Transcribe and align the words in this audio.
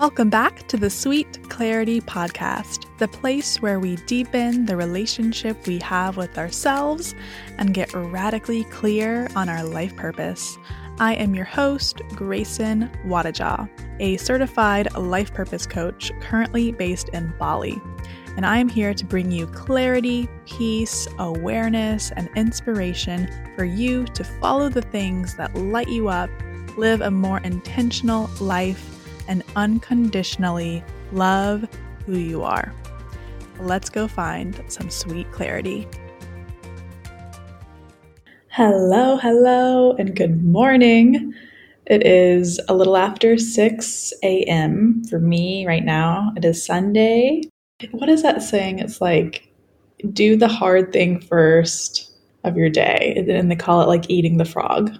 Welcome 0.00 0.30
back 0.30 0.66
to 0.68 0.78
the 0.78 0.88
Sweet 0.88 1.50
Clarity 1.50 2.00
Podcast, 2.00 2.86
the 2.96 3.06
place 3.06 3.60
where 3.60 3.78
we 3.78 3.96
deepen 3.96 4.64
the 4.64 4.74
relationship 4.74 5.66
we 5.66 5.78
have 5.80 6.16
with 6.16 6.38
ourselves 6.38 7.14
and 7.58 7.74
get 7.74 7.92
radically 7.92 8.64
clear 8.64 9.28
on 9.36 9.50
our 9.50 9.62
life 9.62 9.94
purpose. 9.96 10.56
I 10.98 11.16
am 11.16 11.34
your 11.34 11.44
host, 11.44 12.00
Grayson 12.14 12.90
Wadajaw, 13.04 13.68
a 14.00 14.16
certified 14.16 14.90
life 14.94 15.34
purpose 15.34 15.66
coach 15.66 16.10
currently 16.22 16.72
based 16.72 17.10
in 17.10 17.34
Bali. 17.38 17.78
And 18.38 18.46
I 18.46 18.56
am 18.56 18.70
here 18.70 18.94
to 18.94 19.04
bring 19.04 19.30
you 19.30 19.48
clarity, 19.48 20.30
peace, 20.46 21.08
awareness, 21.18 22.10
and 22.12 22.30
inspiration 22.36 23.28
for 23.54 23.66
you 23.66 24.06
to 24.06 24.24
follow 24.24 24.70
the 24.70 24.80
things 24.80 25.34
that 25.34 25.54
light 25.54 25.90
you 25.90 26.08
up, 26.08 26.30
live 26.78 27.02
a 27.02 27.10
more 27.10 27.40
intentional 27.40 28.30
life 28.40 28.96
and 29.30 29.44
unconditionally 29.54 30.84
love 31.12 31.66
who 32.04 32.18
you 32.18 32.42
are. 32.42 32.74
Let's 33.60 33.88
go 33.88 34.08
find 34.08 34.62
some 34.66 34.90
sweet 34.90 35.30
clarity. 35.30 35.86
Hello, 38.48 39.16
hello, 39.16 39.92
and 39.92 40.16
good 40.16 40.44
morning. 40.44 41.32
It 41.86 42.04
is 42.04 42.60
a 42.68 42.74
little 42.74 42.96
after 42.96 43.38
6 43.38 44.12
a.m. 44.24 45.04
for 45.04 45.20
me 45.20 45.64
right 45.64 45.84
now. 45.84 46.32
It 46.36 46.44
is 46.44 46.64
Sunday. 46.64 47.42
What 47.92 48.08
is 48.08 48.22
that 48.22 48.42
saying? 48.42 48.80
It's 48.80 49.00
like, 49.00 49.48
do 50.12 50.36
the 50.36 50.48
hard 50.48 50.92
thing 50.92 51.20
first 51.20 52.10
of 52.42 52.56
your 52.56 52.68
day. 52.68 53.24
And 53.28 53.50
they 53.50 53.56
call 53.56 53.80
it 53.80 53.88
like 53.88 54.10
eating 54.10 54.38
the 54.38 54.44
frog. 54.44 54.92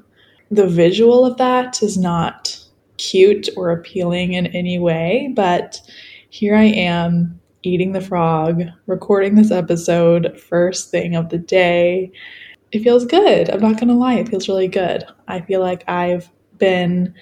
The 0.53 0.69
visual 0.69 1.25
of 1.25 1.37
that 1.39 1.83
is 1.83 1.99
not 1.99 2.60
cute 3.01 3.49
or 3.57 3.71
appealing 3.71 4.35
in 4.35 4.47
any 4.49 4.79
way, 4.79 5.33
but 5.35 5.81
here 6.29 6.55
I 6.55 6.65
am 6.65 7.41
eating 7.63 7.93
the 7.93 8.01
frog, 8.01 8.63
recording 8.87 9.35
this 9.35 9.51
episode 9.51 10.39
first 10.39 10.91
thing 10.91 11.17
of 11.17 11.31
the 11.31 11.39
day. 11.39 12.13
It 12.73 12.83
feels 12.83 13.07
good. 13.07 13.49
I'm 13.49 13.61
not 13.61 13.77
going 13.77 13.89
to 13.89 13.95
lie, 13.95 14.15
it 14.15 14.29
feels 14.29 14.49
really 14.49 14.69
good. 14.69 15.05
I 15.29 15.41
feel 15.41 15.61
like 15.61 15.89
I've 15.89 16.31
been 16.59 17.15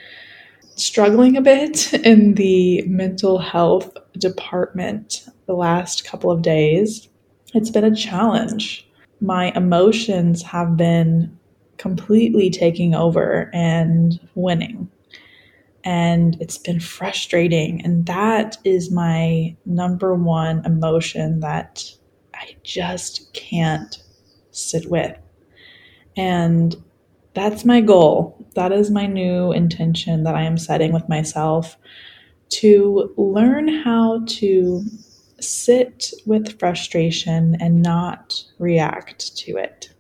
struggling 0.75 1.37
a 1.37 1.43
bit 1.43 1.95
in 2.05 2.34
the 2.34 2.83
mental 2.83 3.39
health 3.39 3.97
department 4.19 5.27
the 5.47 5.55
last 5.55 6.05
couple 6.05 6.31
of 6.31 6.43
days. 6.43 7.09
It's 7.55 7.71
been 7.71 7.84
a 7.84 7.95
challenge. 7.95 8.87
My 9.21 9.53
emotions 9.55 10.43
have 10.43 10.77
been 10.77 11.39
completely 11.77 12.51
taking 12.51 12.95
over 12.95 13.49
and 13.55 14.19
winning 14.34 14.91
and 15.84 16.37
it's 16.41 16.59
been 16.59 16.81
frustrating. 16.81 17.84
And 17.84 18.07
that 18.07 18.59
is 18.65 18.91
my 18.91 19.57
number 19.65 20.15
one 20.15 20.65
emotion 20.65 21.41
that 21.41 21.84
I 22.34 22.57
just 22.62 23.33
can't 23.34 24.03
sit 24.51 24.91
with. 24.91 25.17
And 26.17 26.77
that's 27.34 27.65
my 27.65 27.81
goal. 27.81 28.45
That 28.55 28.73
is 28.73 28.91
my 28.91 29.06
new 29.06 29.53
intention 29.53 30.25
that 30.25 30.34
I 30.34 30.43
am 30.43 30.59
setting 30.59 30.93
with 30.93 31.09
myself 31.09 31.77
to 32.51 33.12
learn 33.17 33.69
how 33.69 34.25
to 34.27 34.84
sit 35.41 36.12
with 36.27 36.59
frustration 36.59 37.56
and 37.61 37.83
not 37.83 38.43
react 38.59 39.37
to 39.37 39.56
it 39.56 39.91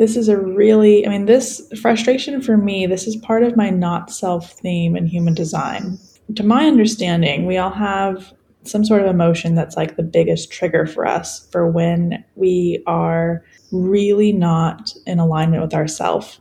this 0.00 0.16
is 0.16 0.30
a 0.30 0.38
really, 0.38 1.06
I 1.06 1.10
mean, 1.10 1.26
this 1.26 1.60
frustration 1.78 2.40
for 2.40 2.56
me, 2.56 2.86
this 2.86 3.06
is 3.06 3.16
part 3.16 3.42
of 3.42 3.54
my 3.54 3.68
not 3.68 4.10
self 4.10 4.52
theme 4.52 4.96
in 4.96 5.06
human 5.06 5.34
design. 5.34 5.98
To 6.36 6.42
my 6.42 6.64
understanding, 6.64 7.44
we 7.44 7.58
all 7.58 7.70
have 7.70 8.32
some 8.64 8.82
sort 8.82 9.02
of 9.02 9.08
emotion 9.08 9.54
that's 9.54 9.76
like 9.76 9.96
the 9.96 10.02
biggest 10.02 10.50
trigger 10.50 10.86
for 10.86 11.06
us 11.06 11.46
for 11.52 11.70
when 11.70 12.24
we 12.34 12.82
are 12.86 13.44
really 13.72 14.32
not 14.32 14.94
in 15.06 15.18
alignment 15.18 15.62
with 15.62 15.74
ourself. 15.74 16.40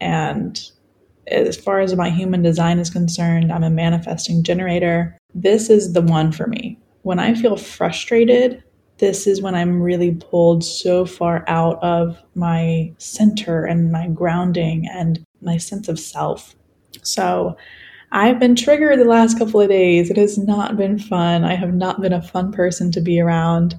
And 0.00 0.60
as 1.28 1.56
far 1.56 1.78
as 1.78 1.94
my 1.94 2.10
human 2.10 2.42
design 2.42 2.80
is 2.80 2.90
concerned, 2.90 3.52
I'm 3.52 3.62
a 3.62 3.70
manifesting 3.70 4.42
generator. 4.42 5.16
This 5.32 5.70
is 5.70 5.92
the 5.92 6.02
one 6.02 6.32
for 6.32 6.48
me. 6.48 6.76
When 7.02 7.20
I 7.20 7.34
feel 7.34 7.56
frustrated, 7.56 8.64
this 8.98 9.26
is 9.26 9.42
when 9.42 9.54
I'm 9.54 9.82
really 9.82 10.14
pulled 10.14 10.64
so 10.64 11.04
far 11.04 11.44
out 11.48 11.82
of 11.82 12.18
my 12.34 12.92
center 12.98 13.64
and 13.64 13.92
my 13.92 14.08
grounding 14.08 14.88
and 14.88 15.22
my 15.42 15.58
sense 15.58 15.88
of 15.88 16.00
self. 16.00 16.54
So 17.02 17.56
I've 18.12 18.38
been 18.38 18.54
triggered 18.54 18.98
the 18.98 19.04
last 19.04 19.38
couple 19.38 19.60
of 19.60 19.68
days. 19.68 20.10
It 20.10 20.16
has 20.16 20.38
not 20.38 20.76
been 20.76 20.98
fun. 20.98 21.44
I 21.44 21.54
have 21.54 21.74
not 21.74 22.00
been 22.00 22.12
a 22.12 22.22
fun 22.22 22.52
person 22.52 22.90
to 22.92 23.00
be 23.00 23.20
around. 23.20 23.74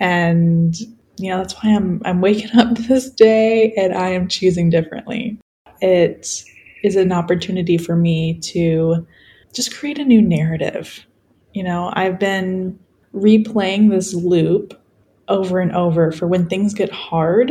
And 0.00 0.76
you 1.18 1.30
know, 1.30 1.38
that's 1.38 1.54
why 1.54 1.74
I'm 1.74 2.02
I'm 2.04 2.20
waking 2.20 2.58
up 2.58 2.76
this 2.78 3.10
day 3.10 3.72
and 3.76 3.94
I 3.94 4.08
am 4.10 4.28
choosing 4.28 4.70
differently. 4.70 5.38
It 5.80 6.42
is 6.82 6.96
an 6.96 7.12
opportunity 7.12 7.78
for 7.78 7.96
me 7.96 8.38
to 8.40 9.06
just 9.52 9.74
create 9.76 9.98
a 9.98 10.04
new 10.04 10.20
narrative. 10.20 11.06
You 11.52 11.62
know, 11.62 11.90
I've 11.94 12.18
been 12.18 12.78
replaying 13.16 13.90
this 13.90 14.14
loop 14.14 14.80
over 15.28 15.58
and 15.58 15.74
over 15.74 16.12
for 16.12 16.26
when 16.26 16.48
things 16.48 16.74
get 16.74 16.92
hard, 16.92 17.50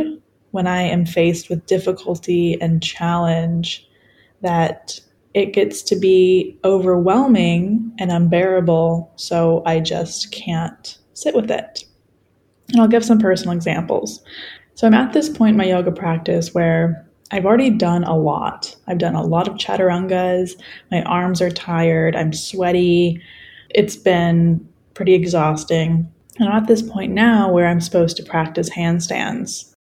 when 0.52 0.66
I 0.66 0.82
am 0.82 1.04
faced 1.04 1.50
with 1.50 1.66
difficulty 1.66 2.58
and 2.60 2.82
challenge, 2.82 3.86
that 4.42 4.98
it 5.34 5.52
gets 5.52 5.82
to 5.82 5.96
be 5.96 6.58
overwhelming 6.64 7.92
and 7.98 8.10
unbearable. 8.10 9.12
So 9.16 9.62
I 9.66 9.80
just 9.80 10.32
can't 10.32 10.96
sit 11.12 11.34
with 11.34 11.50
it. 11.50 11.84
And 12.70 12.80
I'll 12.80 12.88
give 12.88 13.04
some 13.04 13.18
personal 13.18 13.54
examples. 13.54 14.22
So 14.74 14.86
I'm 14.86 14.94
at 14.94 15.12
this 15.12 15.28
point 15.28 15.50
in 15.50 15.56
my 15.58 15.64
yoga 15.64 15.92
practice 15.92 16.54
where 16.54 17.06
I've 17.32 17.44
already 17.44 17.70
done 17.70 18.04
a 18.04 18.16
lot. 18.16 18.74
I've 18.86 18.98
done 18.98 19.14
a 19.14 19.24
lot 19.24 19.48
of 19.48 19.54
chaturangas. 19.54 20.52
My 20.90 21.02
arms 21.02 21.42
are 21.42 21.50
tired. 21.50 22.14
I'm 22.14 22.32
sweaty. 22.32 23.20
It's 23.70 23.96
been 23.96 24.66
pretty 24.96 25.14
exhausting. 25.14 26.10
And 26.38 26.48
I'm 26.48 26.62
at 26.62 26.66
this 26.66 26.82
point 26.82 27.12
now 27.12 27.52
where 27.52 27.68
I'm 27.68 27.80
supposed 27.80 28.16
to 28.16 28.24
practice 28.24 28.70
handstands. 28.70 29.72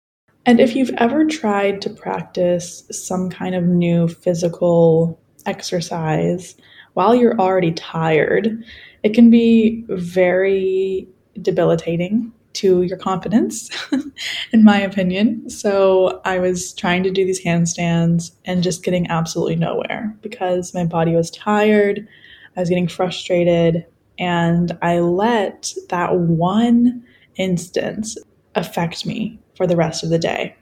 And 0.45 0.59
if 0.59 0.75
you've 0.75 0.93
ever 0.97 1.25
tried 1.25 1.81
to 1.81 1.89
practice 1.89 2.83
some 2.91 3.31
kind 3.31 3.55
of 3.55 3.63
new 3.63 4.07
physical 4.07 5.19
exercise 5.45 6.55
while 6.93 7.15
you're 7.15 7.39
already 7.39 7.71
tired, 7.71 8.63
it 9.03 9.13
can 9.13 9.29
be 9.29 9.83
very 9.89 11.07
debilitating 11.41 12.31
to 12.53 12.83
your 12.83 12.97
confidence, 12.97 13.69
in 14.53 14.63
my 14.63 14.79
opinion. 14.79 15.49
So 15.49 16.21
I 16.25 16.39
was 16.39 16.73
trying 16.73 17.03
to 17.03 17.11
do 17.11 17.25
these 17.25 17.43
handstands 17.43 18.31
and 18.45 18.63
just 18.63 18.83
getting 18.83 19.07
absolutely 19.07 19.57
nowhere 19.57 20.15
because 20.21 20.73
my 20.73 20.85
body 20.85 21.15
was 21.15 21.31
tired. 21.31 22.07
I 22.55 22.59
was 22.61 22.69
getting 22.69 22.87
frustrated 22.87 23.85
and 24.17 24.77
I 24.81 24.99
let 24.99 25.73
that 25.89 26.15
one 26.15 27.03
instance 27.37 28.17
affect 28.55 29.05
me 29.05 29.39
for 29.55 29.67
the 29.67 29.75
rest 29.75 30.03
of 30.03 30.09
the 30.09 30.19
day. 30.19 30.55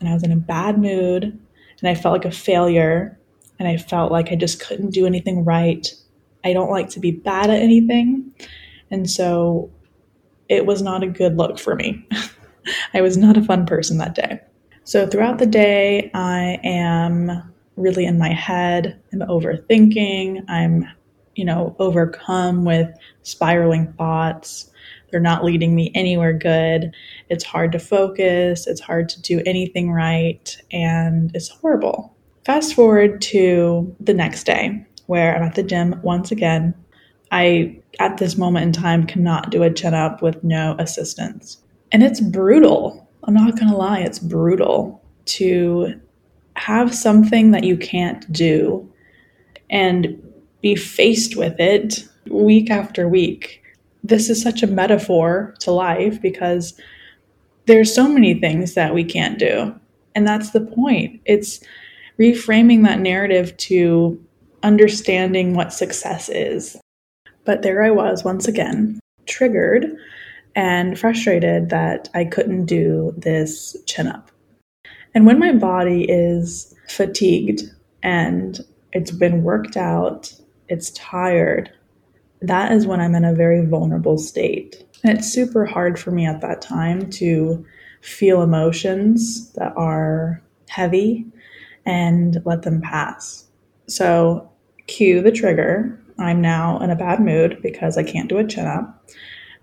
And 0.00 0.08
I 0.08 0.14
was 0.14 0.22
in 0.22 0.32
a 0.32 0.36
bad 0.36 0.78
mood 0.78 1.24
and 1.24 1.88
I 1.88 1.94
felt 1.94 2.12
like 2.12 2.24
a 2.24 2.36
failure 2.36 3.18
and 3.58 3.68
I 3.68 3.76
felt 3.76 4.10
like 4.10 4.30
I 4.30 4.36
just 4.36 4.60
couldn't 4.60 4.90
do 4.90 5.06
anything 5.06 5.44
right. 5.44 5.92
I 6.44 6.52
don't 6.52 6.70
like 6.70 6.88
to 6.90 7.00
be 7.00 7.12
bad 7.12 7.50
at 7.50 7.62
anything. 7.62 8.32
And 8.90 9.08
so 9.08 9.70
it 10.48 10.66
was 10.66 10.82
not 10.82 11.02
a 11.02 11.08
good 11.08 11.36
look 11.36 11.58
for 11.58 11.74
me. 11.74 12.06
I 12.94 13.00
was 13.00 13.16
not 13.16 13.36
a 13.36 13.42
fun 13.42 13.66
person 13.66 13.98
that 13.98 14.14
day. 14.14 14.40
So 14.84 15.06
throughout 15.06 15.38
the 15.38 15.46
day, 15.46 16.10
I 16.14 16.58
am 16.64 17.30
really 17.76 18.04
in 18.04 18.18
my 18.18 18.30
head. 18.30 19.00
I'm 19.12 19.20
overthinking. 19.20 20.44
I'm 20.48 20.86
you 21.34 21.44
know, 21.44 21.74
overcome 21.78 22.64
with 22.64 22.88
spiraling 23.22 23.92
thoughts. 23.94 24.70
They're 25.10 25.20
not 25.20 25.44
leading 25.44 25.74
me 25.74 25.92
anywhere 25.94 26.32
good. 26.32 26.92
It's 27.28 27.44
hard 27.44 27.72
to 27.72 27.78
focus. 27.78 28.66
It's 28.66 28.80
hard 28.80 29.08
to 29.10 29.20
do 29.20 29.42
anything 29.44 29.92
right. 29.92 30.56
And 30.72 31.30
it's 31.34 31.48
horrible. 31.48 32.14
Fast 32.44 32.74
forward 32.74 33.20
to 33.22 33.94
the 34.00 34.14
next 34.14 34.44
day 34.44 34.84
where 35.06 35.36
I'm 35.36 35.42
at 35.42 35.54
the 35.54 35.62
gym 35.62 36.00
once 36.02 36.30
again. 36.30 36.74
I, 37.30 37.78
at 37.98 38.18
this 38.18 38.36
moment 38.36 38.64
in 38.64 38.72
time, 38.72 39.06
cannot 39.06 39.50
do 39.50 39.62
a 39.62 39.72
chin 39.72 39.94
up 39.94 40.22
with 40.22 40.42
no 40.42 40.76
assistance. 40.78 41.58
And 41.92 42.02
it's 42.02 42.20
brutal. 42.20 43.08
I'm 43.24 43.34
not 43.34 43.56
going 43.56 43.70
to 43.70 43.76
lie, 43.76 44.00
it's 44.00 44.18
brutal 44.18 45.02
to 45.24 46.00
have 46.56 46.94
something 46.94 47.52
that 47.52 47.64
you 47.64 47.76
can't 47.76 48.30
do 48.32 48.88
and 49.72 50.22
be 50.62 50.76
faced 50.76 51.36
with 51.36 51.58
it 51.58 52.08
week 52.30 52.70
after 52.70 53.08
week. 53.08 53.62
This 54.02 54.30
is 54.30 54.42
such 54.42 54.62
a 54.62 54.68
metaphor 54.68 55.54
to 55.60 55.70
life 55.72 56.20
because 56.22 56.74
there's 57.66 57.94
so 57.94 58.08
many 58.08 58.34
things 58.34 58.74
that 58.74 58.94
we 58.94 59.04
can't 59.04 59.38
do. 59.38 59.74
And 60.14 60.26
that's 60.26 60.50
the 60.50 60.60
point. 60.60 61.20
It's 61.24 61.60
reframing 62.18 62.84
that 62.84 63.00
narrative 63.00 63.56
to 63.58 64.22
understanding 64.62 65.54
what 65.54 65.72
success 65.72 66.28
is. 66.28 66.76
But 67.44 67.62
there 67.62 67.82
I 67.82 67.90
was 67.90 68.24
once 68.24 68.46
again, 68.46 69.00
triggered 69.26 69.96
and 70.54 70.98
frustrated 70.98 71.70
that 71.70 72.08
I 72.14 72.24
couldn't 72.24 72.66
do 72.66 73.14
this 73.16 73.76
chin 73.86 74.06
up. 74.06 74.30
And 75.14 75.26
when 75.26 75.38
my 75.38 75.52
body 75.52 76.04
is 76.08 76.74
fatigued 76.88 77.62
and 78.02 78.60
it's 78.92 79.10
been 79.10 79.42
worked 79.42 79.76
out, 79.76 80.32
it's 80.72 80.90
tired, 80.92 81.70
that 82.40 82.72
is 82.72 82.86
when 82.86 82.98
I'm 82.98 83.14
in 83.14 83.26
a 83.26 83.34
very 83.34 83.66
vulnerable 83.66 84.16
state. 84.16 84.84
And 85.04 85.18
it's 85.18 85.28
super 85.30 85.66
hard 85.66 85.98
for 85.98 86.10
me 86.10 86.24
at 86.26 86.40
that 86.40 86.62
time 86.62 87.10
to 87.10 87.64
feel 88.00 88.40
emotions 88.40 89.52
that 89.52 89.74
are 89.76 90.42
heavy 90.68 91.26
and 91.84 92.40
let 92.46 92.62
them 92.62 92.80
pass. 92.80 93.44
So, 93.86 94.50
cue 94.86 95.20
the 95.20 95.30
trigger. 95.30 96.00
I'm 96.18 96.40
now 96.40 96.80
in 96.80 96.88
a 96.88 96.96
bad 96.96 97.20
mood 97.20 97.58
because 97.62 97.98
I 97.98 98.02
can't 98.02 98.30
do 98.30 98.38
a 98.38 98.46
chin 98.46 98.66
up. 98.66 99.10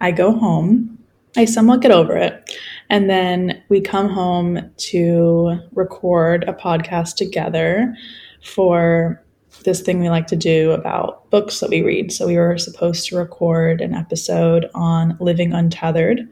I 0.02 0.12
go 0.12 0.32
home. 0.32 1.00
I 1.36 1.46
somewhat 1.46 1.82
get 1.82 1.92
over 1.92 2.16
it. 2.16 2.56
And 2.90 3.10
then 3.10 3.64
we 3.70 3.82
come 3.82 4.10
home 4.10 4.72
to 4.78 5.60
record 5.74 6.44
a 6.48 6.54
podcast 6.54 7.16
together 7.16 7.96
for 8.44 9.24
this 9.63 9.81
thing 9.81 10.00
we 10.00 10.10
like 10.10 10.28
to 10.28 10.36
do 10.36 10.72
about 10.72 11.30
books 11.30 11.60
that 11.60 11.69
we 11.69 11.81
read. 11.81 12.12
So 12.12 12.28
we 12.28 12.38
were 12.38 12.57
supposed 12.57 13.07
to 13.07 13.18
record 13.18 13.81
an 13.81 13.94
episode 13.94 14.69
on 14.74 15.18
living 15.19 15.54
untethered, 15.54 16.28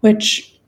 which 0.00 0.58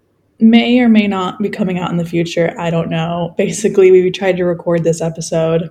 may 0.41 0.81
or 0.81 0.89
may 0.89 1.07
not 1.07 1.41
be 1.41 1.49
coming 1.49 1.79
out 1.79 1.91
in 1.91 1.99
the 1.99 2.05
future. 2.05 2.55
I 2.59 2.71
don't 2.71 2.91
know. 2.91 3.35
Basically, 3.39 3.91
we 3.91 4.11
tried 4.11 4.37
to 4.37 4.45
record 4.45 4.85
this 4.85 5.01
episode 5.01 5.71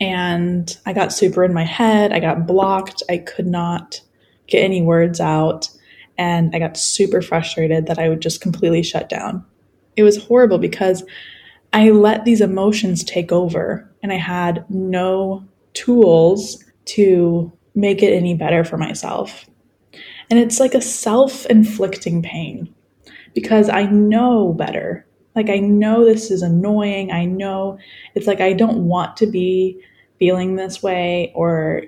and 0.00 0.76
I 0.86 0.92
got 0.92 1.12
super 1.12 1.44
in 1.44 1.52
my 1.52 1.64
head. 1.64 2.12
I 2.12 2.20
got 2.20 2.46
blocked. 2.46 3.02
I 3.08 3.18
could 3.18 3.46
not 3.46 4.00
get 4.46 4.64
any 4.64 4.82
words 4.82 5.20
out. 5.20 5.68
And 6.18 6.54
I 6.54 6.58
got 6.58 6.76
super 6.76 7.22
frustrated 7.22 7.86
that 7.86 7.98
I 7.98 8.08
would 8.08 8.20
just 8.20 8.40
completely 8.40 8.82
shut 8.82 9.08
down. 9.08 9.44
It 9.96 10.02
was 10.02 10.22
horrible 10.24 10.58
because 10.58 11.04
I 11.72 11.90
let 11.90 12.24
these 12.24 12.40
emotions 12.40 13.02
take 13.02 13.32
over 13.32 13.91
and 14.02 14.12
I 14.12 14.16
had 14.16 14.64
no 14.68 15.44
tools 15.74 16.62
to 16.84 17.52
make 17.74 18.02
it 18.02 18.12
any 18.12 18.34
better 18.34 18.64
for 18.64 18.76
myself. 18.76 19.46
And 20.30 20.38
it's 20.38 20.60
like 20.60 20.74
a 20.74 20.80
self 20.80 21.46
inflicting 21.46 22.22
pain 22.22 22.74
because 23.34 23.68
I 23.68 23.84
know 23.84 24.52
better. 24.52 25.06
Like, 25.34 25.48
I 25.48 25.58
know 25.58 26.04
this 26.04 26.30
is 26.30 26.42
annoying. 26.42 27.10
I 27.10 27.24
know 27.24 27.78
it's 28.14 28.26
like 28.26 28.40
I 28.40 28.52
don't 28.52 28.86
want 28.86 29.16
to 29.18 29.26
be 29.26 29.80
feeling 30.18 30.56
this 30.56 30.82
way 30.82 31.32
or 31.34 31.84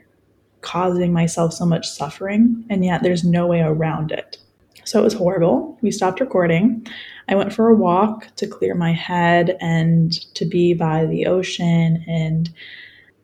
causing 0.62 1.12
myself 1.12 1.52
so 1.52 1.66
much 1.66 1.86
suffering, 1.86 2.64
and 2.70 2.84
yet 2.84 3.02
there's 3.02 3.22
no 3.22 3.46
way 3.46 3.60
around 3.60 4.12
it. 4.12 4.38
So 4.84 4.98
it 5.00 5.04
was 5.04 5.14
horrible. 5.14 5.78
We 5.82 5.90
stopped 5.90 6.20
recording. 6.20 6.86
I 7.28 7.34
went 7.34 7.52
for 7.52 7.68
a 7.68 7.74
walk 7.74 8.34
to 8.36 8.46
clear 8.46 8.74
my 8.74 8.92
head 8.92 9.56
and 9.60 10.12
to 10.34 10.44
be 10.44 10.74
by 10.74 11.06
the 11.06 11.26
ocean. 11.26 12.04
And 12.06 12.50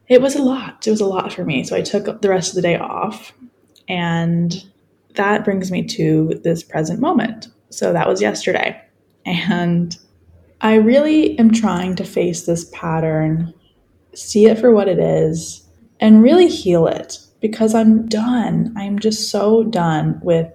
it 0.09 0.23
was 0.23 0.35
a 0.35 0.43
lot. 0.43 0.87
It 0.87 0.91
was 0.91 1.01
a 1.01 1.07
lot 1.07 1.33
for 1.33 1.45
me. 1.45 1.65
So 1.65 1.77
I 1.77 1.83
took 1.83 2.23
the 2.23 2.29
rest 2.29 2.51
of 2.51 2.57
the 2.57 2.63
day 2.63 2.77
off. 2.77 3.33
And 3.89 4.65
that 5.15 5.45
brings 5.45 5.71
me 5.71 5.85
to 5.85 6.41
this 6.45 6.63
present 6.63 7.01
moment. 7.01 7.49
So 7.71 7.93
that 7.93 8.09
was 8.09 8.21
yesterday. 8.21 8.81
And 9.27 9.97
I 10.61 10.75
really 10.75 11.39
am 11.39 11.53
trying 11.53 11.97
to 11.97 12.05
face 12.05 12.47
this 12.47 12.69
pattern, 12.73 13.55
see 14.15 14.47
it 14.47 14.59
for 14.59 14.73
what 14.73 14.89
it 14.89 14.99
is, 14.99 15.67
and 16.01 16.23
really 16.23 16.49
heal 16.49 16.87
it 16.87 17.19
because 17.41 17.75
I'm 17.75 18.07
done. 18.07 18.73
I'm 18.77 18.99
just 18.99 19.31
so 19.31 19.65
done 19.65 20.21
with 20.23 20.51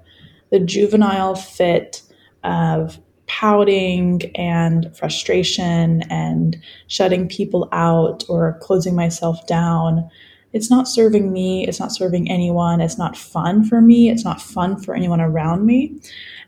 the 0.51 0.59
juvenile 0.59 1.35
fit 1.35 2.01
of 2.43 2.99
pouting 3.27 4.31
and 4.35 4.95
frustration 4.95 6.03
and 6.09 6.57
shutting 6.87 7.27
people 7.27 7.67
out 7.71 8.23
or 8.29 8.57
closing 8.61 8.95
myself 8.95 9.45
down. 9.47 10.09
It's 10.53 10.69
not 10.69 10.87
serving 10.87 11.33
me. 11.33 11.67
It's 11.67 11.79
not 11.79 11.91
serving 11.91 12.29
anyone. 12.29 12.81
It's 12.81 12.97
not 12.97 13.17
fun 13.17 13.65
for 13.65 13.81
me. 13.81 14.09
It's 14.09 14.23
not 14.23 14.41
fun 14.41 14.79
for 14.79 14.95
anyone 14.95 15.19
around 15.19 15.65
me. 15.65 15.99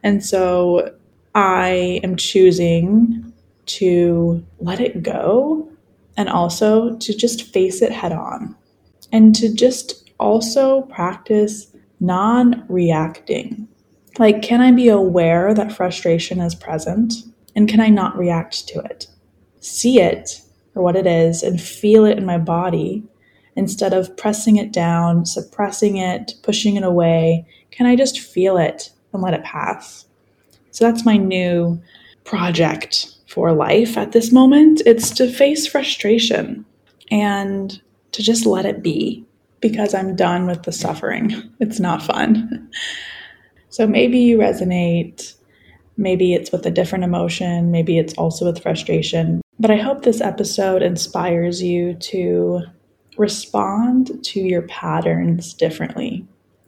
And 0.03 0.23
so 0.23 0.93
I 1.35 1.99
am 2.03 2.15
choosing 2.15 3.33
to 3.67 4.45
let 4.59 4.79
it 4.79 5.03
go 5.03 5.69
and 6.15 6.29
also 6.29 6.95
to 6.97 7.13
just 7.13 7.53
face 7.53 7.81
it 7.81 7.91
head 7.91 8.11
on 8.11 8.55
and 9.11 9.35
to 9.35 9.53
just 9.53 10.09
also 10.19 10.83
practice 10.83 11.67
non 11.99 12.65
reacting 12.69 13.67
like, 14.19 14.41
can 14.41 14.61
I 14.61 14.71
be 14.71 14.89
aware 14.89 15.53
that 15.53 15.71
frustration 15.71 16.39
is 16.39 16.55
present? 16.55 17.13
And 17.55 17.67
can 17.67 17.79
I 17.79 17.89
not 17.89 18.17
react 18.17 18.67
to 18.69 18.79
it? 18.79 19.07
See 19.59 19.99
it 19.99 20.41
for 20.73 20.81
what 20.81 20.95
it 20.95 21.07
is 21.07 21.43
and 21.43 21.61
feel 21.61 22.05
it 22.05 22.17
in 22.17 22.25
my 22.25 22.37
body 22.37 23.03
instead 23.55 23.93
of 23.93 24.15
pressing 24.15 24.57
it 24.57 24.71
down, 24.71 25.25
suppressing 25.25 25.97
it, 25.97 26.33
pushing 26.43 26.75
it 26.75 26.83
away. 26.83 27.45
Can 27.71 27.87
I 27.87 27.95
just 27.95 28.19
feel 28.19 28.57
it 28.57 28.91
and 29.11 29.21
let 29.21 29.33
it 29.33 29.43
pass? 29.43 30.05
So 30.71 30.85
that's 30.85 31.05
my 31.05 31.17
new 31.17 31.81
project 32.23 33.15
for 33.27 33.51
life 33.51 33.97
at 33.97 34.11
this 34.11 34.31
moment. 34.31 34.81
It's 34.85 35.09
to 35.11 35.31
face 35.31 35.65
frustration 35.65 36.65
and 37.09 37.81
to 38.11 38.21
just 38.21 38.45
let 38.45 38.65
it 38.65 38.83
be 38.83 39.25
because 39.59 39.93
I'm 39.95 40.15
done 40.15 40.45
with 40.45 40.63
the 40.63 40.71
suffering. 40.71 41.33
It's 41.59 41.79
not 41.79 42.03
fun. 42.03 42.69
So 43.69 43.85
maybe 43.87 44.19
you 44.19 44.37
resonate, 44.37 45.33
maybe 45.97 46.33
it's 46.33 46.51
with 46.51 46.65
a 46.65 46.71
different 46.71 47.03
emotion, 47.03 47.71
maybe 47.71 47.97
it's 47.97 48.13
also 48.13 48.45
with 48.45 48.61
frustration. 48.61 49.41
But 49.59 49.71
I 49.71 49.77
hope 49.77 50.03
this 50.03 50.21
episode 50.21 50.81
inspires 50.81 51.61
you 51.61 51.95
to 51.95 52.61
respond 53.17 54.23
to 54.23 54.39
your 54.39 54.61
patterns 54.63 55.53
differently. 55.53 56.25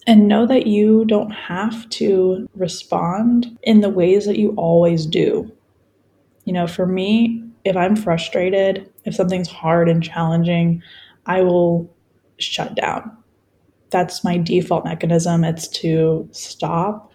And 0.07 0.27
know 0.27 0.47
that 0.47 0.65
you 0.65 1.05
don't 1.05 1.29
have 1.29 1.87
to 1.91 2.47
respond 2.55 3.57
in 3.61 3.81
the 3.81 3.89
ways 3.89 4.25
that 4.25 4.39
you 4.39 4.55
always 4.55 5.05
do. 5.05 5.51
You 6.45 6.53
know, 6.53 6.65
for 6.65 6.87
me, 6.87 7.43
if 7.63 7.77
I'm 7.77 7.95
frustrated, 7.95 8.89
if 9.05 9.13
something's 9.13 9.49
hard 9.49 9.87
and 9.87 10.03
challenging, 10.03 10.81
I 11.27 11.41
will 11.41 11.93
shut 12.39 12.73
down 12.73 13.15
that's 13.91 14.23
my 14.23 14.37
default 14.37 14.85
mechanism. 14.85 15.43
It's 15.43 15.67
to 15.79 16.27
stop 16.31 17.11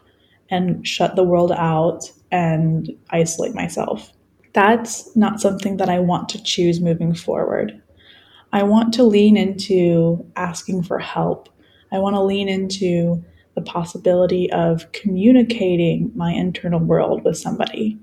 and 0.51 0.87
shut 0.87 1.17
the 1.17 1.25
world 1.25 1.53
out 1.53 2.11
and 2.31 2.91
isolate 3.11 3.55
myself. 3.55 4.13
That's 4.53 5.15
not 5.17 5.41
something 5.41 5.79
that 5.79 5.89
I 5.89 5.99
want 5.99 6.29
to 6.31 6.43
choose 6.43 6.81
moving 6.81 7.15
forward. 7.15 7.81
I 8.53 8.63
want 8.63 8.95
to 8.95 9.03
lean 9.03 9.37
into 9.37 10.25
asking 10.37 10.85
for 10.85 10.99
help. 10.99 11.49
I 11.91 11.99
want 11.99 12.15
to 12.15 12.23
lean 12.23 12.49
into 12.49 13.25
the 13.55 13.63
possibility 13.63 14.51
of 14.53 14.91
communicating 14.93 16.11
my 16.15 16.33
internal 16.33 16.81
world 16.81 17.25
with 17.25 17.39
somebody, 17.39 17.99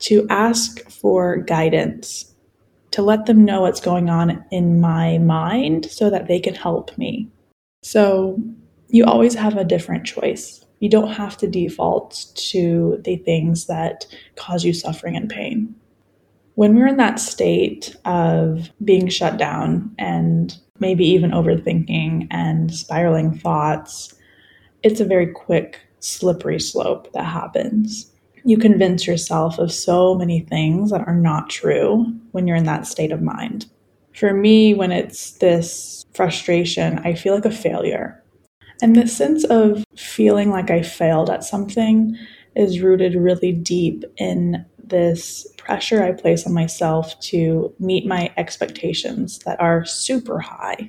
to 0.00 0.26
ask 0.30 0.88
for 0.88 1.36
guidance, 1.36 2.32
to 2.92 3.02
let 3.02 3.26
them 3.26 3.44
know 3.44 3.62
what's 3.62 3.80
going 3.80 4.08
on 4.08 4.44
in 4.50 4.80
my 4.80 5.18
mind 5.18 5.86
so 5.90 6.10
that 6.10 6.28
they 6.28 6.38
can 6.38 6.54
help 6.54 6.96
me. 6.96 7.28
So 7.88 8.38
you 8.88 9.06
always 9.06 9.34
have 9.34 9.56
a 9.56 9.64
different 9.64 10.04
choice. 10.04 10.62
You 10.80 10.90
don't 10.90 11.10
have 11.10 11.38
to 11.38 11.48
default 11.48 12.26
to 12.50 13.00
the 13.02 13.16
things 13.16 13.66
that 13.66 14.04
cause 14.36 14.62
you 14.62 14.74
suffering 14.74 15.16
and 15.16 15.30
pain. 15.30 15.74
When 16.54 16.76
we're 16.76 16.88
in 16.88 16.98
that 16.98 17.18
state 17.18 17.96
of 18.04 18.70
being 18.84 19.08
shut 19.08 19.38
down 19.38 19.94
and 19.98 20.54
maybe 20.78 21.06
even 21.06 21.30
overthinking 21.30 22.26
and 22.30 22.74
spiraling 22.74 23.32
thoughts, 23.38 24.14
it's 24.82 25.00
a 25.00 25.06
very 25.06 25.32
quick, 25.32 25.80
slippery 26.00 26.60
slope 26.60 27.10
that 27.14 27.24
happens. 27.24 28.12
You 28.44 28.58
convince 28.58 29.06
yourself 29.06 29.58
of 29.58 29.72
so 29.72 30.14
many 30.14 30.40
things 30.40 30.90
that 30.90 31.08
are 31.08 31.16
not 31.16 31.48
true 31.48 32.04
when 32.32 32.46
you're 32.46 32.54
in 32.54 32.64
that 32.64 32.86
state 32.86 33.12
of 33.12 33.22
mind. 33.22 33.64
For 34.18 34.34
me, 34.34 34.74
when 34.74 34.90
it's 34.90 35.32
this 35.32 36.04
frustration, 36.12 36.98
I 37.04 37.14
feel 37.14 37.34
like 37.34 37.44
a 37.44 37.52
failure. 37.52 38.20
And 38.82 38.96
the 38.96 39.06
sense 39.06 39.44
of 39.44 39.84
feeling 39.96 40.50
like 40.50 40.70
I 40.70 40.82
failed 40.82 41.30
at 41.30 41.44
something 41.44 42.16
is 42.56 42.80
rooted 42.80 43.14
really 43.14 43.52
deep 43.52 44.04
in 44.16 44.66
this 44.82 45.46
pressure 45.56 46.02
I 46.02 46.12
place 46.12 46.46
on 46.46 46.52
myself 46.52 47.18
to 47.20 47.72
meet 47.78 48.06
my 48.06 48.32
expectations 48.36 49.38
that 49.40 49.60
are 49.60 49.84
super 49.84 50.40
high. 50.40 50.88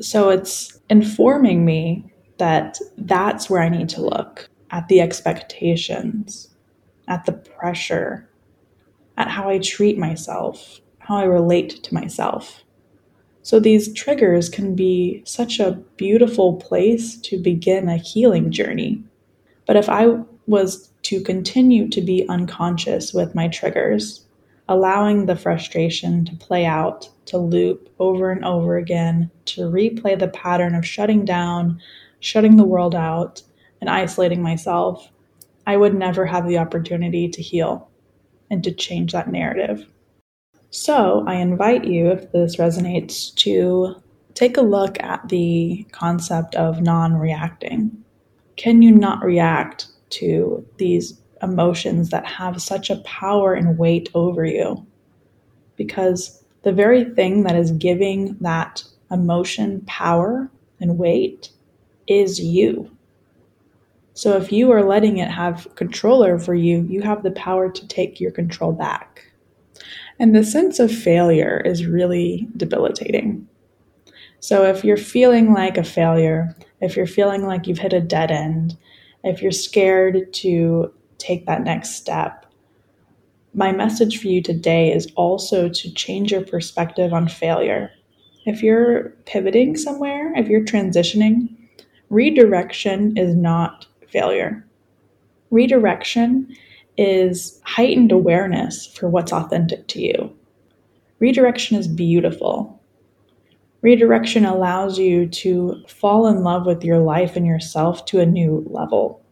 So 0.00 0.30
it's 0.30 0.80
informing 0.90 1.64
me 1.64 2.12
that 2.38 2.78
that's 2.96 3.48
where 3.48 3.62
I 3.62 3.68
need 3.68 3.88
to 3.90 4.02
look 4.02 4.48
at 4.72 4.88
the 4.88 5.00
expectations, 5.00 6.48
at 7.06 7.24
the 7.24 7.32
pressure, 7.32 8.28
at 9.16 9.28
how 9.28 9.48
I 9.48 9.58
treat 9.58 9.96
myself, 9.96 10.80
how 11.08 11.16
I 11.16 11.24
relate 11.24 11.82
to 11.84 11.94
myself. 11.94 12.62
So 13.40 13.58
these 13.58 13.94
triggers 13.94 14.50
can 14.50 14.74
be 14.74 15.22
such 15.24 15.58
a 15.58 15.80
beautiful 15.96 16.56
place 16.56 17.16
to 17.22 17.38
begin 17.38 17.88
a 17.88 17.96
healing 17.96 18.50
journey. 18.50 19.02
But 19.66 19.76
if 19.76 19.88
I 19.88 20.18
was 20.46 20.92
to 21.04 21.22
continue 21.22 21.88
to 21.88 22.02
be 22.02 22.28
unconscious 22.28 23.14
with 23.14 23.34
my 23.34 23.48
triggers, 23.48 24.26
allowing 24.68 25.24
the 25.24 25.36
frustration 25.36 26.26
to 26.26 26.36
play 26.36 26.66
out, 26.66 27.08
to 27.24 27.38
loop 27.38 27.88
over 27.98 28.30
and 28.30 28.44
over 28.44 28.76
again, 28.76 29.30
to 29.46 29.62
replay 29.62 30.18
the 30.18 30.28
pattern 30.28 30.74
of 30.74 30.86
shutting 30.86 31.24
down, 31.24 31.80
shutting 32.20 32.58
the 32.58 32.64
world 32.64 32.94
out, 32.94 33.42
and 33.80 33.88
isolating 33.88 34.42
myself, 34.42 35.10
I 35.66 35.78
would 35.78 35.94
never 35.94 36.26
have 36.26 36.46
the 36.46 36.58
opportunity 36.58 37.30
to 37.30 37.40
heal 37.40 37.88
and 38.50 38.62
to 38.62 38.72
change 38.72 39.12
that 39.12 39.32
narrative. 39.32 39.86
So, 40.70 41.24
I 41.26 41.36
invite 41.36 41.84
you, 41.84 42.08
if 42.08 42.30
this 42.32 42.56
resonates, 42.56 43.34
to 43.36 43.96
take 44.34 44.56
a 44.56 44.62
look 44.62 45.02
at 45.02 45.28
the 45.30 45.86
concept 45.92 46.54
of 46.54 46.82
non 46.82 47.14
reacting. 47.14 48.04
Can 48.56 48.82
you 48.82 48.94
not 48.94 49.24
react 49.24 49.88
to 50.10 50.66
these 50.76 51.20
emotions 51.42 52.10
that 52.10 52.26
have 52.26 52.60
such 52.60 52.90
a 52.90 52.98
power 52.98 53.54
and 53.54 53.78
weight 53.78 54.10
over 54.14 54.44
you? 54.44 54.86
Because 55.76 56.44
the 56.62 56.72
very 56.72 57.04
thing 57.14 57.44
that 57.44 57.56
is 57.56 57.70
giving 57.72 58.36
that 58.40 58.82
emotion 59.10 59.82
power 59.86 60.50
and 60.80 60.98
weight 60.98 61.50
is 62.06 62.40
you. 62.40 62.90
So 64.14 64.36
if 64.36 64.52
you 64.52 64.70
are 64.72 64.82
letting 64.82 65.18
it 65.18 65.30
have 65.30 65.74
control 65.76 66.22
over 66.22 66.54
you, 66.54 66.82
you 66.90 67.02
have 67.02 67.22
the 67.22 67.30
power 67.30 67.70
to 67.70 67.88
take 67.88 68.20
your 68.20 68.32
control 68.32 68.72
back. 68.72 69.27
And 70.18 70.34
the 70.34 70.44
sense 70.44 70.78
of 70.78 70.92
failure 70.92 71.62
is 71.64 71.86
really 71.86 72.48
debilitating. 72.56 73.48
So 74.40 74.64
if 74.64 74.84
you're 74.84 74.96
feeling 74.96 75.52
like 75.52 75.76
a 75.76 75.84
failure, 75.84 76.56
if 76.80 76.96
you're 76.96 77.06
feeling 77.06 77.44
like 77.44 77.66
you've 77.66 77.78
hit 77.78 77.92
a 77.92 78.00
dead 78.00 78.30
end, 78.30 78.76
if 79.24 79.42
you're 79.42 79.52
scared 79.52 80.32
to 80.34 80.92
take 81.18 81.46
that 81.46 81.64
next 81.64 81.96
step, 81.96 82.46
my 83.54 83.72
message 83.72 84.20
for 84.20 84.28
you 84.28 84.42
today 84.42 84.92
is 84.92 85.10
also 85.16 85.68
to 85.68 85.94
change 85.94 86.30
your 86.30 86.44
perspective 86.44 87.12
on 87.12 87.28
failure. 87.28 87.90
If 88.46 88.62
you're 88.62 89.10
pivoting 89.26 89.76
somewhere, 89.76 90.32
if 90.36 90.48
you're 90.48 90.64
transitioning, 90.64 91.56
redirection 92.10 93.16
is 93.16 93.34
not 93.34 93.86
failure. 94.08 94.64
Redirection 95.50 96.54
is 96.98 97.60
heightened 97.64 98.12
awareness 98.12 98.86
for 98.86 99.08
what's 99.08 99.32
authentic 99.32 99.86
to 99.88 100.02
you. 100.02 100.36
Redirection 101.20 101.78
is 101.78 101.88
beautiful. 101.88 102.78
Redirection 103.80 104.44
allows 104.44 104.98
you 104.98 105.28
to 105.28 105.82
fall 105.86 106.26
in 106.26 106.42
love 106.42 106.66
with 106.66 106.82
your 106.82 106.98
life 106.98 107.36
and 107.36 107.46
yourself 107.46 108.04
to 108.06 108.20
a 108.20 108.26
new 108.26 108.66
level. 108.68 109.24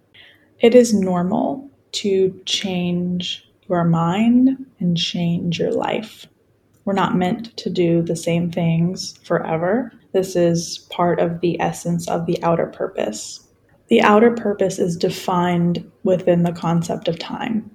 It 0.61 0.75
is 0.75 0.95
normal 0.95 1.69
to 1.93 2.41
change 2.47 3.47
your 3.69 3.85
mind 3.85 4.65
and 4.79 4.97
change 4.97 5.59
your 5.59 5.73
life. 5.73 6.27
We're 6.85 6.93
not 6.93 7.17
meant 7.17 7.57
to 7.57 7.69
do 7.69 8.03
the 8.03 8.15
same 8.15 8.51
things 8.53 9.19
forever. 9.25 9.93
This 10.13 10.37
is 10.37 10.87
part 10.91 11.19
of 11.19 11.41
the 11.41 11.61
essence 11.61 12.09
of 12.09 12.27
the 12.27 12.41
outer 12.45 12.67
purpose. 12.67 13.46
The 13.89 14.03
outer 14.03 14.33
purpose 14.33 14.79
is 14.79 14.97
defined 14.97 15.91
within 16.03 16.43
the 16.43 16.53
concept 16.53 17.09
of 17.09 17.19
time. 17.19 17.71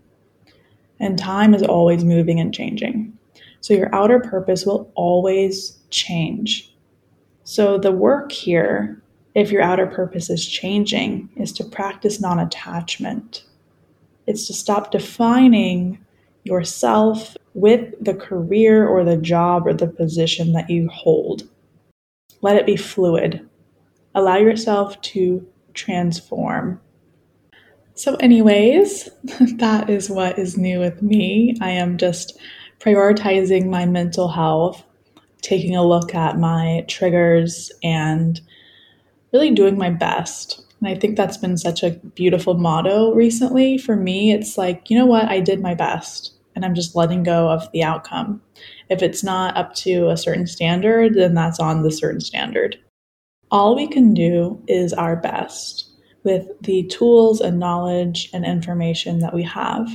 And 0.99 1.17
time 1.17 1.53
is 1.53 1.63
always 1.63 2.03
moving 2.03 2.39
and 2.39 2.53
changing. 2.53 3.17
So 3.61 3.73
your 3.73 3.93
outer 3.93 4.19
purpose 4.19 4.65
will 4.65 4.91
always 4.95 5.77
change. 5.89 6.73
So 7.43 7.77
the 7.77 7.91
work 7.91 8.31
here, 8.31 9.01
if 9.35 9.51
your 9.51 9.61
outer 9.61 9.87
purpose 9.87 10.29
is 10.29 10.45
changing, 10.47 11.29
is 11.35 11.51
to 11.53 11.63
practice 11.63 12.19
non 12.19 12.39
attachment. 12.39 13.43
It's 14.27 14.47
to 14.47 14.53
stop 14.53 14.91
defining 14.91 15.99
yourself 16.43 17.35
with 17.53 17.93
the 18.03 18.13
career 18.13 18.87
or 18.87 19.03
the 19.03 19.17
job 19.17 19.67
or 19.67 19.73
the 19.73 19.87
position 19.87 20.53
that 20.53 20.69
you 20.69 20.87
hold. 20.89 21.47
Let 22.41 22.57
it 22.57 22.65
be 22.65 22.77
fluid. 22.77 23.47
Allow 24.15 24.37
yourself 24.37 24.99
to 25.01 25.45
transform. 25.73 26.79
So, 27.93 28.15
anyways, 28.15 29.09
that 29.57 29.89
is 29.89 30.09
what 30.09 30.39
is 30.39 30.57
new 30.57 30.79
with 30.79 31.01
me. 31.01 31.55
I 31.61 31.71
am 31.71 31.97
just 31.97 32.39
prioritizing 32.79 33.67
my 33.67 33.85
mental 33.85 34.27
health, 34.27 34.83
taking 35.41 35.75
a 35.75 35.85
look 35.85 36.15
at 36.15 36.39
my 36.39 36.83
triggers, 36.87 37.71
and 37.83 38.41
really 39.33 39.51
doing 39.51 39.77
my 39.77 39.89
best. 39.89 40.63
And 40.79 40.89
I 40.89 40.99
think 40.99 41.15
that's 41.15 41.37
been 41.37 41.57
such 41.57 41.83
a 41.83 41.91
beautiful 41.91 42.55
motto 42.55 43.13
recently 43.13 43.77
for 43.77 43.95
me. 43.95 44.31
It's 44.31 44.57
like, 44.57 44.89
you 44.89 44.97
know 44.97 45.05
what? 45.05 45.25
I 45.25 45.39
did 45.39 45.61
my 45.61 45.75
best, 45.75 46.33
and 46.55 46.65
I'm 46.65 46.73
just 46.73 46.95
letting 46.95 47.23
go 47.23 47.49
of 47.49 47.71
the 47.71 47.83
outcome. 47.83 48.41
If 48.89 49.03
it's 49.03 49.23
not 49.23 49.55
up 49.55 49.75
to 49.75 50.09
a 50.09 50.17
certain 50.17 50.47
standard, 50.47 51.13
then 51.13 51.35
that's 51.35 51.59
on 51.59 51.83
the 51.83 51.91
certain 51.91 52.21
standard. 52.21 52.79
All 53.51 53.75
we 53.75 53.85
can 53.85 54.13
do 54.13 54.63
is 54.69 54.93
our 54.93 55.17
best 55.17 55.89
with 56.23 56.47
the 56.61 56.83
tools 56.83 57.41
and 57.41 57.59
knowledge 57.59 58.29
and 58.33 58.45
information 58.45 59.19
that 59.19 59.33
we 59.33 59.43
have. 59.43 59.89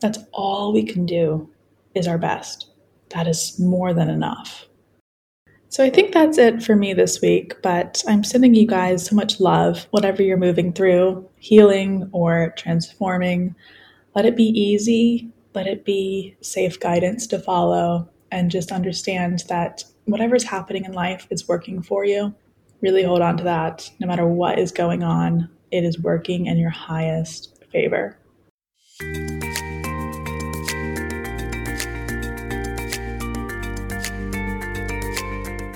That's 0.00 0.18
all 0.32 0.74
we 0.74 0.82
can 0.82 1.06
do 1.06 1.50
is 1.94 2.06
our 2.06 2.18
best. 2.18 2.70
That 3.10 3.26
is 3.26 3.58
more 3.58 3.94
than 3.94 4.10
enough. 4.10 4.66
So 5.70 5.84
I 5.84 5.88
think 5.88 6.12
that's 6.12 6.36
it 6.36 6.62
for 6.62 6.76
me 6.76 6.92
this 6.92 7.22
week, 7.22 7.54
but 7.62 8.04
I'm 8.06 8.22
sending 8.22 8.54
you 8.54 8.66
guys 8.66 9.06
so 9.06 9.16
much 9.16 9.40
love, 9.40 9.86
whatever 9.90 10.22
you're 10.22 10.36
moving 10.36 10.74
through, 10.74 11.26
healing 11.36 12.10
or 12.12 12.52
transforming. 12.58 13.54
Let 14.14 14.26
it 14.26 14.36
be 14.36 14.48
easy, 14.48 15.30
let 15.54 15.66
it 15.66 15.86
be 15.86 16.36
safe 16.42 16.78
guidance 16.78 17.26
to 17.28 17.38
follow, 17.38 18.10
and 18.30 18.50
just 18.50 18.70
understand 18.70 19.44
that 19.48 19.82
whatever's 20.04 20.44
happening 20.44 20.84
in 20.84 20.92
life 20.92 21.26
is 21.30 21.48
working 21.48 21.80
for 21.80 22.04
you 22.04 22.34
really 22.82 23.02
hold 23.02 23.22
on 23.22 23.36
to 23.38 23.44
that. 23.44 23.90
No 24.00 24.06
matter 24.06 24.26
what 24.26 24.58
is 24.58 24.72
going 24.72 25.02
on, 25.02 25.48
it 25.70 25.84
is 25.84 26.00
working 26.00 26.46
in 26.46 26.58
your 26.58 26.70
highest 26.70 27.64
favor. 27.72 28.18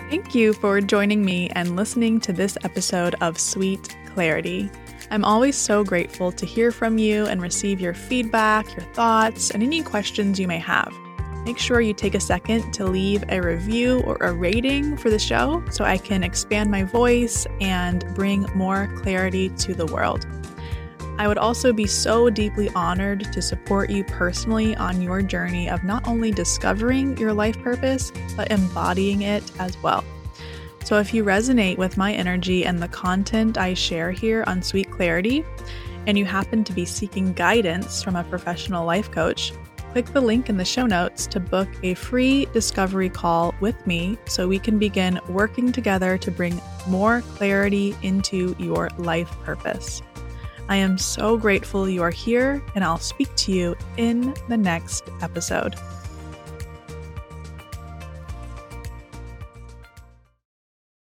Thank 0.09 0.35
you 0.35 0.53
for 0.53 0.81
joining 0.81 1.25
me 1.25 1.51
and 1.51 1.77
listening 1.77 2.21
to 2.21 2.33
this 2.33 2.57
episode 2.63 3.15
of 3.21 3.39
Sweet 3.39 3.97
Clarity. 4.15 4.71
I'm 5.11 5.25
always 5.25 5.57
so 5.57 5.83
grateful 5.83 6.31
to 6.33 6.47
hear 6.47 6.71
from 6.71 6.99
you 6.99 7.27
and 7.27 7.43
receive 7.43 7.81
your 7.81 7.95
feedback, 7.95 8.71
your 8.77 8.87
thoughts, 8.93 9.51
and 9.51 9.63
any 9.63 9.83
questions 9.83 10.39
you 10.39 10.47
may 10.47 10.59
have 10.59 10.95
make 11.45 11.59
sure 11.59 11.81
you 11.81 11.95
take 11.95 12.15
a 12.15 12.21
second 12.21 12.73
to 12.73 12.85
leave 12.85 13.25
a 13.29 13.41
review 13.41 14.01
or 14.01 14.17
a 14.21 14.33
rating 14.33 14.97
for 14.97 15.11
the 15.11 15.19
show 15.19 15.63
so 15.71 15.85
I 15.85 15.99
can 15.99 16.23
expand 16.23 16.71
my 16.71 16.85
voice 16.85 17.47
and 17.61 18.05
bring 18.15 18.47
more 18.55 18.93
clarity 18.97 19.49
to 19.51 19.75
the 19.75 19.87
world. 19.87 20.27
I 21.19 21.29
would 21.29 21.39
also 21.39 21.73
be 21.73 21.87
so 21.87 22.31
deeply 22.31 22.71
honored 22.71 23.31
to 23.33 23.43
support 23.43 23.91
you 23.91 24.05
personally 24.05 24.75
on 24.77 25.03
your 25.03 25.21
journey 25.21 25.69
of 25.69 25.85
not 25.85 26.09
only 26.09 26.31
discovering 26.31 27.17
your 27.19 27.35
life 27.35 27.61
purpose, 27.63 28.11
but 28.37 28.51
embodying 28.51 29.23
it 29.23 29.43
as 29.59 29.77
well. 29.83 30.03
So, 30.83 30.99
if 30.99 31.13
you 31.13 31.23
resonate 31.23 31.77
with 31.77 31.99
my 31.99 32.15
energy 32.15 32.65
and 32.65 32.83
the 32.83 32.89
content 32.89 33.59
I 33.59 33.75
share 33.75 34.11
here 34.11 34.45
on 34.47 34.63
Sweet 34.63 34.91
Clarity, 34.91 35.45
and 36.07 36.17
you 36.17 36.25
happen 36.25 36.65
to 36.65 36.73
be 36.73 36.87
seeking 36.87 37.35
guidance 37.35 38.03
from 38.03 38.17
a 38.17 38.25
professional 38.25 38.87
life 38.87 39.11
coach, 39.11 39.53
click 39.93 40.07
the 40.07 40.21
link 40.21 40.49
in 40.49 40.57
the 40.57 40.65
show 40.65 40.87
notes 40.87 41.27
to 41.27 41.41
book 41.41 41.69
a 41.83 41.95
free 41.95 42.47
discovery 42.53 43.09
call 43.09 43.55
with 43.61 43.87
me 43.87 44.17
so 44.27 44.47
we 44.47 44.59
can 44.59 44.79
begin 44.79 45.21
working 45.29 45.73
together 45.73 46.17
to 46.19 46.31
bring 46.31 46.61
more 46.87 47.23
clarity 47.23 47.97
into 48.03 48.55
your 48.59 48.89
life 48.99 49.31
purpose. 49.43 50.03
I 50.69 50.77
am 50.77 50.99
so 50.99 51.37
grateful 51.37 51.89
you 51.89 52.03
are 52.03 52.13
here, 52.13 52.63
and 52.77 52.85
I'll 52.85 52.99
speak 52.99 53.35
to 53.35 53.53
you 53.53 53.75
in 53.97 54.35
the 54.49 54.57
next 54.57 55.03
episode. 55.21 55.75